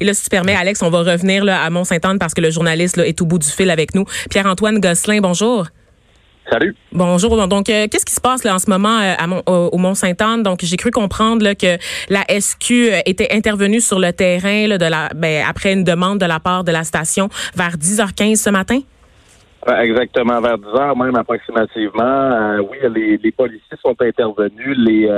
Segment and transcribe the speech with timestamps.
[0.00, 2.50] Et là, si tu permets, Alex, on va revenir là, à Mont-Saint-Anne parce que le
[2.50, 4.04] journaliste là, est au bout du fil avec nous.
[4.30, 5.66] Pierre-Antoine Gosselin, bonjour.
[6.48, 6.76] Salut.
[6.92, 7.48] Bonjour.
[7.48, 10.60] Donc, euh, qu'est-ce qui se passe là en ce moment euh, à au Mont-Saint-Anne Donc,
[10.62, 14.84] j'ai cru comprendre là, que la SQ euh, était intervenue sur le terrain là, de
[14.84, 18.78] la, ben, après une demande de la part de la station vers 10h15 ce matin?
[19.82, 22.60] Exactement, vers 10 h même approximativement.
[22.70, 25.10] oui, les, les, policiers sont intervenus, les,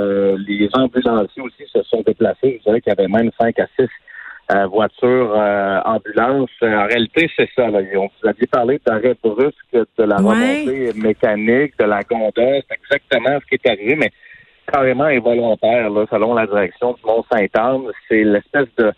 [0.48, 2.58] les ambulanciers aussi se sont déplacés.
[2.58, 3.86] Je dirais qu'il y avait même 5 à 6
[4.50, 6.50] euh, voiture, euh, ambulance.
[6.62, 7.68] En réalité, c'est ça.
[7.68, 7.80] Là.
[7.96, 12.62] On vous aviez parlé d'arrêt brusque, de la remontée mécanique, de la gondole.
[12.68, 14.10] C'est exactement ce qui est arrivé, mais
[14.72, 17.90] carrément involontaire, là, selon la direction du Mont-Saint-Anne.
[18.08, 18.92] C'est l'espèce de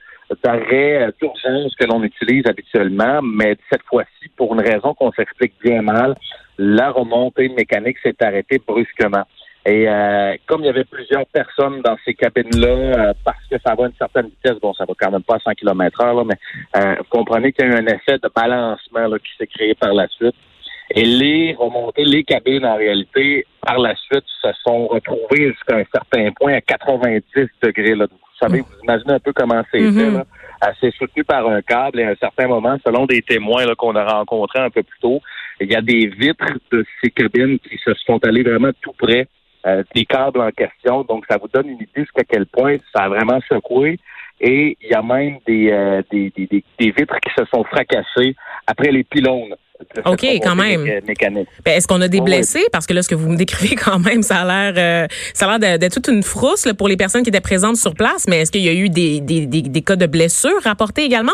[0.44, 5.82] d'arrêt d'urgence que l'on utilise habituellement, mais cette fois-ci, pour une raison qu'on s'explique bien
[5.82, 6.14] mal,
[6.56, 9.24] la remontée mécanique s'est arrêtée brusquement.
[9.66, 13.74] Et euh, comme il y avait plusieurs personnes dans ces cabines-là, euh, parce que ça
[13.74, 16.24] va à une certaine vitesse, bon, ça va quand même pas à 100 km heure,
[16.24, 16.36] mais
[16.76, 19.74] euh, vous comprenez qu'il y a eu un effet de balancement là, qui s'est créé
[19.74, 20.34] par la suite.
[20.92, 25.84] Et les remontées, les cabines, en réalité, par la suite, se sont retrouvées jusqu'à un
[25.92, 27.22] certain point à 90
[27.62, 27.94] degrés.
[27.94, 28.06] Là.
[28.10, 30.14] Vous savez, vous imaginez un peu comment c'était, mm-hmm.
[30.14, 30.72] là.
[30.80, 34.04] C'est soutenu par un câble et à un certain moment, selon des témoins qu'on a
[34.04, 35.20] rencontrés un peu plus tôt,
[35.60, 39.28] il y a des vitres de ces cabines qui se sont allées vraiment tout près
[39.66, 41.02] euh, des câbles en question.
[41.04, 43.98] Donc, ça vous donne une idée jusqu'à quel point ça a vraiment secoué.
[44.40, 48.34] Et il y a même des, euh, des, des, des, vitres qui se sont fracassées
[48.66, 49.54] après les pylônes.
[50.04, 50.84] OK, quand même.
[50.84, 52.64] Ben, est-ce qu'on a des blessés?
[52.72, 55.50] Parce que là, ce que vous me décrivez quand même, ça a l'air euh, ça
[55.50, 58.26] a l'air d'être toute une frousse là, pour les personnes qui étaient présentes sur place.
[58.28, 61.32] Mais est-ce qu'il y a eu des, des, des, des cas de blessures rapportés également?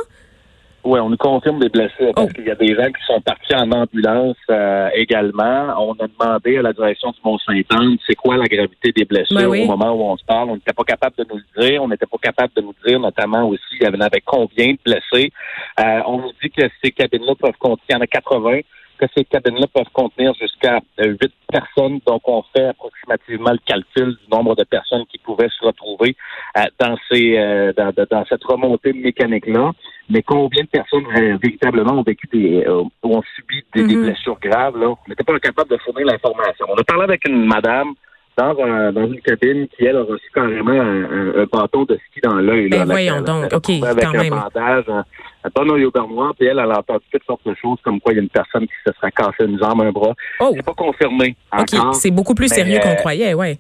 [0.87, 2.33] Oui, on nous confirme des blessés parce oh.
[2.33, 5.75] qu'il y a des gens qui sont partis en ambulance euh, également.
[5.79, 9.65] On a demandé à la direction du Mont-Saint-Anne c'est quoi la gravité des blessures ben
[9.65, 10.51] au moment où on se parle?
[10.51, 11.83] On n'était pas capable de nous le dire.
[11.83, 15.33] On n'était pas capable de nous dire notamment aussi il y avait combien de blessés.
[15.81, 18.61] Euh, on nous dit que ces cabines-là peuvent contenir, il y en a 80
[18.97, 22.01] que ces cabines-là peuvent contenir jusqu'à euh, huit personnes.
[22.07, 26.17] Donc, on fait approximativement le calcul du nombre de personnes qui pouvaient se retrouver
[26.57, 29.73] euh, dans ces euh, dans, dans, cette remontée mécanique-là.
[30.09, 31.05] Mais combien de personnes
[31.43, 34.03] véritablement ont vécu des ont subi des, des mm-hmm.
[34.05, 34.91] blessures graves, là?
[34.91, 36.67] On n'était pas capable de fournir l'information.
[36.69, 37.95] On a parlé avec une madame
[38.37, 42.35] dans, dans une cabine qui, elle, a reçu carrément un, un, bâton de ski dans
[42.35, 42.69] l'œil.
[42.69, 44.31] Ben voyons donc, OK, avec quand un même.
[44.31, 45.05] bandage, un,
[45.45, 48.17] un bon au puis elle, elle a entendu toutes sortes de choses, comme quoi il
[48.17, 50.15] y a une personne qui se serait cassé une jambe, un bras.
[50.41, 50.53] Oh.
[50.55, 53.59] C'est pas confirmé OK, c'est beaucoup plus sérieux qu'on croyait, ouais.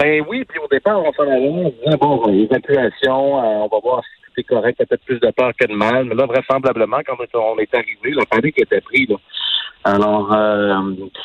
[0.00, 3.78] Ben oui, puis au départ, on s'en allait en disant, bon, évacuation, euh, on va
[3.82, 4.02] voir
[4.38, 6.04] si tout est correct, peut-être plus de peur que de mal.
[6.04, 9.08] Mais là, vraisemblablement, quand on est arrivé, la panique était prise.
[9.08, 9.16] Là.
[9.84, 10.74] Alors, euh,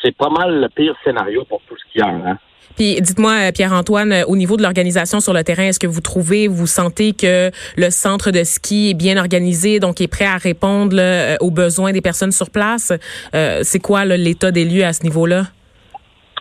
[0.01, 2.07] c'est pas mal le pire scénario pour tout ce qu'il y a.
[2.07, 2.37] Hein?
[2.75, 6.01] Puis dites-moi, euh, Pierre-Antoine, euh, au niveau de l'organisation sur le terrain, est-ce que vous
[6.01, 10.37] trouvez, vous sentez que le centre de ski est bien organisé, donc est prêt à
[10.37, 10.97] répondre
[11.41, 12.93] aux besoins des personnes sur place?
[13.33, 15.43] c'est quoi l'état des lieux à ce niveau-là?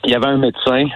[0.05, 0.87] Il y avait un médecin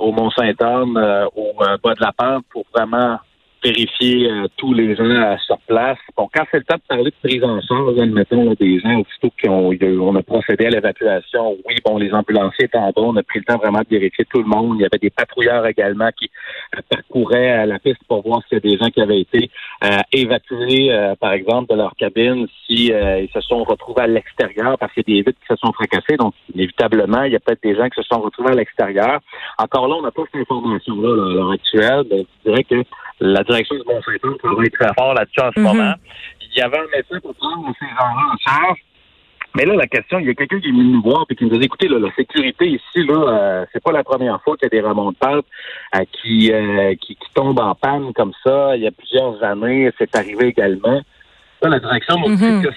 [0.00, 3.18] au Mont-Saint-Anne, au bas de la pente, pour vraiment
[3.64, 5.98] vérifier euh, tous les gens à sur place.
[6.16, 9.32] Bon, quand c'est le temps de parler de prise en charge, admettons, des gens, aussitôt
[9.42, 13.40] qu'on on a procédé à l'évacuation, oui, bon, les ambulanciers étaient en on a pris
[13.40, 14.76] le temps vraiment de vérifier tout le monde.
[14.78, 16.30] Il y avait des patrouilleurs également qui
[16.76, 19.50] euh, parcouraient la piste pour voir s'il y a des gens qui avaient été
[19.82, 24.92] euh, évacués, par exemple, de leur cabine, si ils se sont retrouvés à l'extérieur parce
[24.92, 26.16] qu'il y a des vitres qui se sont fracassées.
[26.16, 29.20] Donc, inévitablement, il y a peut-être des gens qui se sont retrouvés à l'extérieur.
[29.58, 32.04] Encore là, on n'a pas cette information-là à l'heure actuelle.
[32.10, 32.84] Ben, je dirais que
[33.20, 35.66] la direction du Mont-Saint-Anne travaille très fort là-dessus en ce mhm.
[35.66, 35.94] moment.
[36.40, 38.78] Il y avait un médecin pour prendre ces gens-là en charge.
[39.56, 41.44] Mais là, la question, il y a quelqu'un qui est venu nous voir et qui
[41.44, 44.56] nous a dit, écoutez, là, la sécurité ici, là, euh, c'est pas la première fois
[44.56, 48.76] qu'il y a des remontées euh, qui, euh, qui, qui, tombent en panne comme ça.
[48.76, 51.00] Il y a plusieurs années, c'est arrivé également.
[51.62, 52.64] Là, la direction nous dit mhm.
[52.64, 52.70] que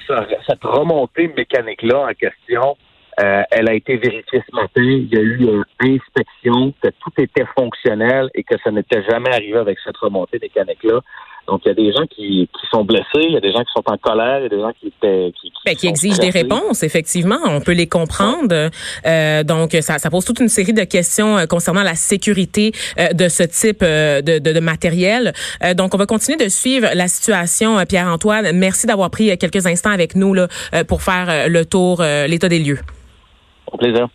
[0.47, 2.77] cette remontée mécanique-là en question,
[3.19, 4.81] euh, elle a été vérifiée ce matin.
[4.81, 9.29] Il y a eu une inspection, que tout était fonctionnel et que ça n'était jamais
[9.29, 11.01] arrivé avec cette remontée mécanique-là.
[11.47, 13.61] Donc, il y a des gens qui, qui sont blessés, il y a des gens
[13.61, 16.19] qui sont en colère, il y a des gens qui étaient, qui, qui, ben, exigent
[16.19, 16.83] des réponses.
[16.83, 18.69] Effectivement, on peut les comprendre.
[19.05, 23.13] Euh, donc, ça, ça, pose toute une série de questions euh, concernant la sécurité euh,
[23.13, 25.33] de ce type de, de, de, matériel.
[25.75, 28.51] donc, on va continuer de suivre la situation, Pierre-Antoine.
[28.53, 30.47] Merci d'avoir pris quelques instants avec nous là,
[30.87, 32.79] pour faire le tour, l'état des lieux.
[33.71, 34.07] Au plaisir.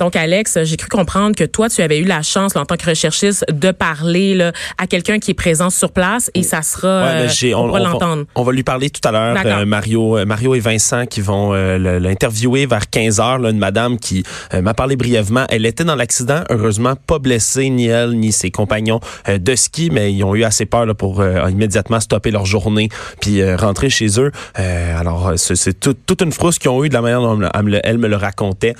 [0.00, 2.86] Donc, Alex, j'ai cru comprendre que toi, tu avais eu la chance, en tant que
[2.86, 7.28] recherchiste, de parler là, à quelqu'un qui est présent sur place et ça sera, ouais,
[7.28, 8.24] euh, on, on, va l'entendre.
[8.34, 11.52] On va lui parler tout à l'heure, euh, Mario, euh, Mario et Vincent qui vont
[11.52, 14.24] l'interviewer vers 15 heures, là, une madame qui
[14.54, 15.44] m'a parlé brièvement.
[15.50, 20.14] Elle était dans l'accident, heureusement pas blessée, ni elle, ni ses compagnons de ski, mais
[20.14, 22.88] ils ont eu assez peur là, pour immédiatement stopper leur journée
[23.20, 24.32] puis rentrer chez eux.
[24.54, 27.38] alors, c'est toute une frousse qu'ils ont eu de la manière dont
[27.84, 28.74] elle me le racontait.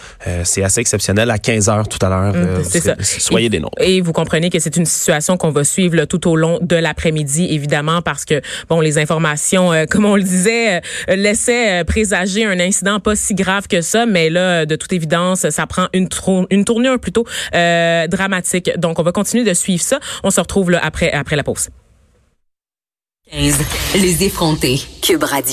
[0.45, 1.10] c'est assez exceptionnel.
[1.19, 2.95] À 15 heures tout à l'heure, mmh, ça.
[3.01, 3.71] soyez des noms.
[3.79, 7.49] Et vous comprenez que c'est une situation qu'on va suivre tout au long de l'après-midi,
[7.51, 12.45] évidemment, parce que bon, les informations, euh, comme on le disait, euh, laissaient euh, présager
[12.45, 16.09] un incident pas si grave que ça, mais là, de toute évidence, ça prend une,
[16.51, 18.71] une tournure plutôt dramatique.
[18.79, 20.01] Donc, on va continuer de suivre ça.
[20.25, 21.69] On se retrouve là après après la pause.
[23.31, 23.59] 15.
[23.95, 24.81] Les effrontés.
[25.03, 25.49] Cube Radio.